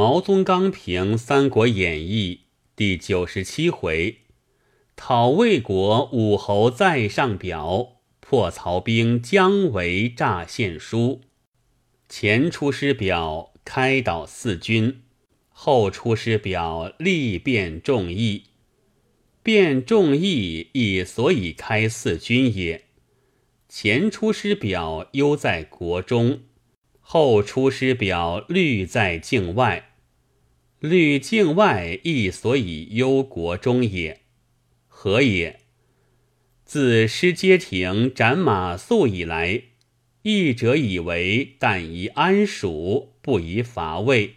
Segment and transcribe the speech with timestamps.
[0.00, 2.40] 毛宗刚评《三国演义》
[2.74, 4.20] 第九十七回：
[4.96, 11.20] 讨魏国武侯在上表，破曹兵将围诈献书。
[12.08, 15.02] 前出师表开导四军，
[15.50, 18.44] 后出师表力辩众议。
[19.42, 22.86] 辩众议亦所以开四军也。
[23.68, 26.40] 前出师表忧在国中。
[27.02, 29.89] 后出师表虑在境外，
[30.80, 34.20] 虑境外亦所以忧国中也。
[34.88, 35.60] 何也？
[36.64, 39.62] 自失街亭斩马谡以来，
[40.22, 44.34] 义者以为但宜安蜀，不宜伐魏；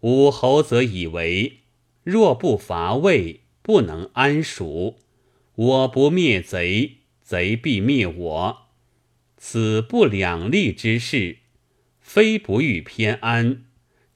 [0.00, 1.60] 武侯则以为
[2.02, 4.96] 若不伐魏，不能安蜀，
[5.54, 8.58] 我不灭贼，贼必灭我，
[9.36, 11.38] 此不两立之事。
[12.00, 13.65] 非不欲偏安，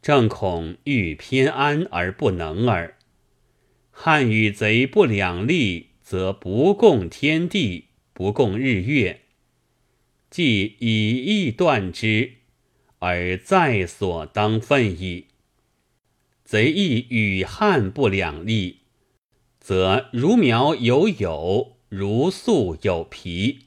[0.02, 2.96] 正恐欲偏安而不能耳。
[3.90, 9.20] 汉与贼不两立，则不共天地，不共日月。
[10.30, 12.32] 既以义断之，
[13.00, 15.26] 而在所当分矣。
[16.44, 18.78] 贼亦与汉不两立，
[19.60, 23.66] 则如苗有友，如粟有皮，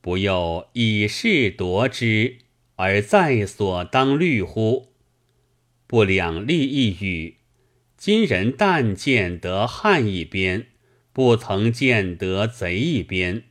[0.00, 2.38] 不又以势夺之。
[2.76, 4.93] 而在所当虑乎？
[5.94, 7.36] 不两立一语。
[7.96, 10.66] 今人但见得汉一边，
[11.12, 13.44] 不曾见得贼一边。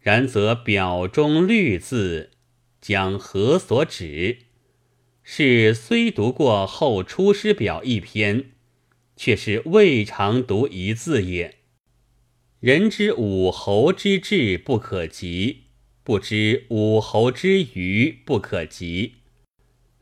[0.00, 2.30] 然则表中虑字
[2.80, 4.38] 将何所指？
[5.22, 8.46] 是虽读过后《出师表》一篇，
[9.14, 11.56] 却是未尝读一字也。
[12.60, 15.64] 人之武侯之志不可及。
[16.02, 19.16] 不知武侯之愚不可及，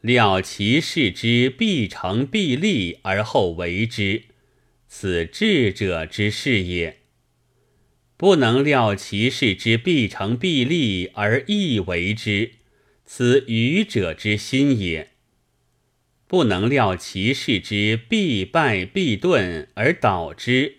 [0.02, 4.24] 料其事之必成必立而后为之，
[4.88, 6.98] 此智者之事也。
[8.16, 12.50] 不能料其事之必成必立而亦为之，
[13.04, 15.10] 此愚者之心也。
[16.26, 20.78] 不能料其事之必败必顿而导之，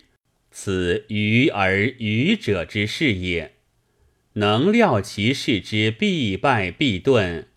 [0.50, 3.54] 此愚而愚者之事也。
[4.34, 7.48] 能料其事之必败必顿，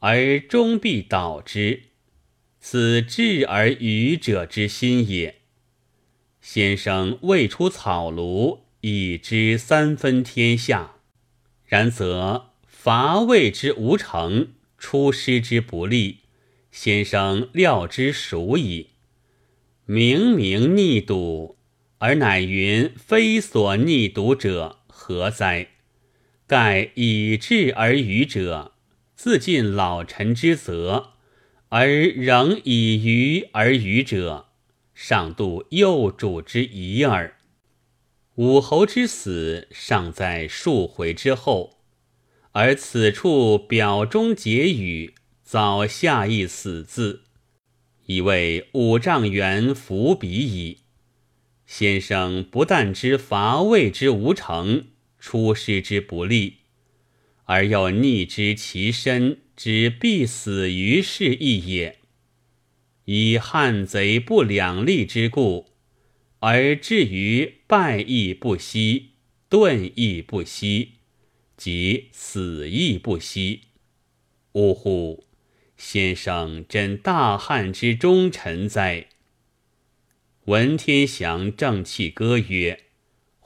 [0.00, 1.84] 而终必倒之，
[2.60, 5.36] 此智而愚者之心也。
[6.40, 11.00] 先生未出草庐，已知三分天下；
[11.64, 14.48] 然则伐魏之无成，
[14.78, 16.18] 出师之不利，
[16.70, 18.90] 先生料之熟矣。
[19.86, 21.56] 明明逆笃，
[21.98, 25.68] 而乃云非所逆笃者，何哉？
[26.46, 28.74] 盖以智而愚者，
[29.16, 31.12] 自尽老臣之责；
[31.70, 34.48] 而仍以愚而愚者，
[34.94, 37.38] 尚度幼主之疑耳。
[38.34, 41.78] 武侯之死尚在数回之后，
[42.52, 47.22] 而此处表中结语，早下一死字，
[48.04, 50.82] 以为五丈原伏笔矣。
[51.64, 54.88] 先生不但知伐魏之无成。
[55.18, 56.58] 出师之不利，
[57.46, 61.98] 而又逆之其身之必死于是义也。
[63.06, 65.72] 以汉贼不两立之故，
[66.38, 69.12] 而至于败亦不息，
[69.48, 70.92] 顿亦不息，
[71.56, 73.62] 即死亦不息。
[74.52, 75.24] 呜呼！
[75.76, 79.08] 先生真大汉之忠臣哉！
[80.44, 82.82] 文天祥正气歌曰。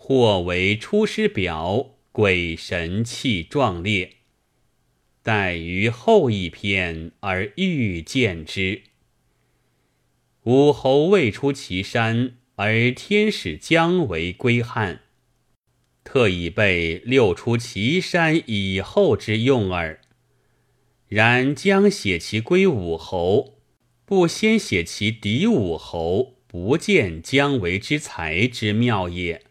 [0.03, 4.17] 或为出师表，鬼神气壮烈。
[5.23, 8.83] 待于后一篇而欲见之。
[10.45, 15.03] 武侯未出祁山，而天使将为归汉，
[16.03, 20.01] 特以备六出祁山以后之用耳。
[21.07, 23.59] 然将写其归武侯，
[24.07, 29.43] 不先写其敌武侯，不见姜维之才之妙也。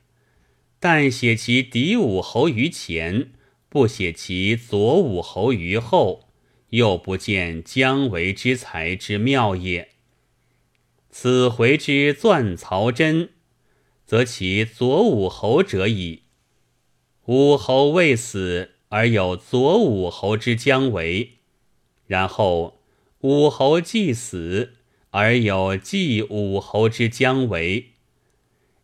[0.79, 3.31] 但写其敌武侯于前，
[3.67, 6.29] 不写其左武侯于后，
[6.69, 9.89] 又不见姜维之才之妙也。
[11.09, 13.31] 此回之钻曹真，
[14.05, 16.23] 则其左武侯者矣。
[17.25, 21.39] 武侯未死而有左武侯之姜维，
[22.07, 22.79] 然后
[23.19, 24.75] 武侯既死
[25.09, 27.91] 而有继武侯之姜维。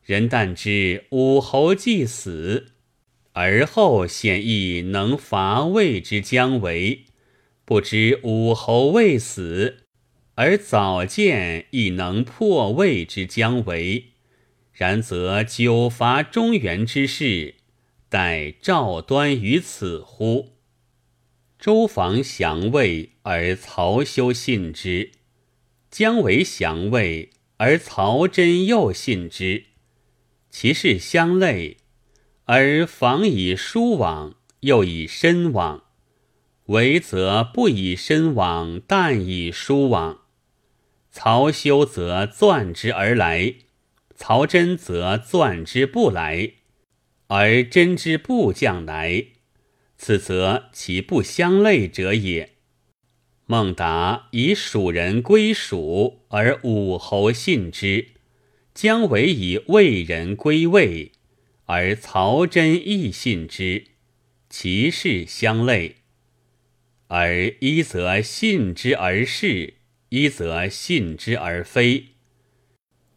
[0.05, 2.73] 人但知武侯既死，
[3.33, 7.05] 而后显亦能伐魏之姜维；
[7.65, 9.77] 不知武侯未死，
[10.35, 14.11] 而早见亦能破魏之将为，
[14.71, 17.55] 然则久伐中原之事，
[18.07, 20.51] 待赵端于此乎？
[21.57, 25.09] 周防降魏，而曹休信之；
[25.89, 29.63] 姜维降魏，而曹真又信之。
[30.57, 31.75] 其事相类，
[32.45, 35.83] 而防以疏往，又以深往；
[36.67, 40.21] 为则不以深往，但以疏往。
[41.11, 43.55] 曹休则钻之而来，
[44.15, 46.53] 曹真则钻之不来，
[47.27, 49.25] 而真之不将来。
[49.97, 52.51] 此则其不相类者也。
[53.45, 58.14] 孟达以蜀人归蜀，而武侯信之；
[58.75, 61.13] 姜维以魏人归魏，
[61.63, 63.85] 而曹真亦信之。
[64.49, 65.95] 其事相类，
[67.07, 69.75] 而一则信之而是，
[70.09, 72.07] 一则信之而非；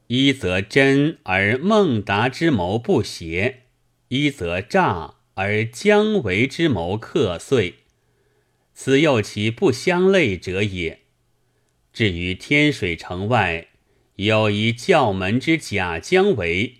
[0.06, 3.64] 一则真而孟达之谋不协，
[4.08, 5.16] 一则诈。
[5.34, 7.74] 而姜维之谋克遂，
[8.74, 11.02] 此又其不相类者也。
[11.92, 13.68] 至于天水城外
[14.18, 16.78] 有一教门之假姜维，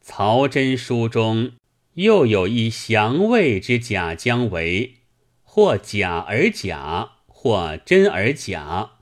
[0.00, 1.52] 曹真书中
[1.92, 4.94] 又有一降魏之假姜维，
[5.42, 8.92] 或假而假，或真而假，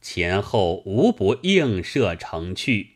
[0.00, 2.91] 前后无不映射成趣。